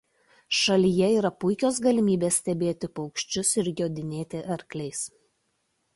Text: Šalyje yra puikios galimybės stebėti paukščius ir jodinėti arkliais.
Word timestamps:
Šalyje 0.59 1.09
yra 1.17 1.31
puikios 1.43 1.77
galimybės 1.89 2.41
stebėti 2.43 2.91
paukščius 3.01 3.55
ir 3.63 3.73
jodinėti 3.83 4.43
arkliais. 4.57 5.05